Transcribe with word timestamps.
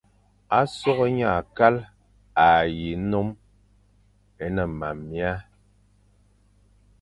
A 0.57 0.59
soghé 0.77 1.07
nye 1.15 1.25
akal 1.39 1.75
a 2.45 2.47
yi 2.77 2.89
non 3.11 3.27
é 4.43 4.45
mam 4.79 4.97
mia, 5.09 5.33